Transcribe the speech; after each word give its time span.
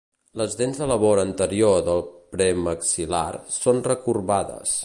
Les 0.41 0.53
dents 0.61 0.79
de 0.83 0.87
la 0.91 0.97
vora 1.03 1.25
anterior 1.29 1.77
del 1.89 2.03
premaxil·lar 2.37 3.25
són 3.63 3.87
recorbades. 3.93 4.79